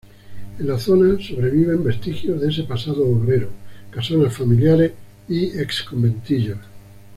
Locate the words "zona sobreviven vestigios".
0.79-2.41